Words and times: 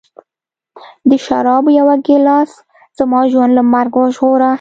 د 1.09 1.11
شرابو 1.25 1.69
یوه 1.79 1.95
ګیلاس 2.05 2.51
زما 2.97 3.21
ژوند 3.31 3.51
له 3.57 3.63
مرګ 3.73 3.93
وژغوره 3.97 4.49